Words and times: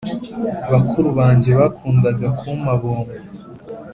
bakuru 0.71 1.07
bange 1.17 1.51
bakundaga 1.59 2.27
kumpa 2.39 2.71
bombo 2.81 3.13